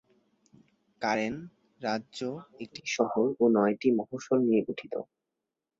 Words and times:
Current 1.01 1.35
রাজ্য 1.81 2.19
একটি 2.59 2.81
শহর 2.87 3.25
ও 3.39 3.53
নয়টি 3.55 3.87
মফস্বল 3.97 4.39
নিয়ে 4.47 4.61
গঠিত। 4.67 4.93